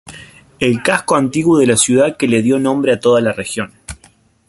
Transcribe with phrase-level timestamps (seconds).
[0.59, 3.71] El casco antiguo de la ciudad que le dio nombre a toda la región.